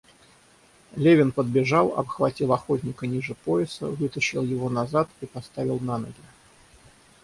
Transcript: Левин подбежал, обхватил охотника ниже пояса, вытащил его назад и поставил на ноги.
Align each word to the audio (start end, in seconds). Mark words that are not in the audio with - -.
Левин 0.95 1.31
подбежал, 1.31 1.89
обхватил 1.95 2.53
охотника 2.53 3.05
ниже 3.05 3.35
пояса, 3.35 3.85
вытащил 3.85 4.41
его 4.43 4.67
назад 4.67 5.07
и 5.21 5.27
поставил 5.27 5.77
на 5.79 5.99
ноги. 5.99 6.15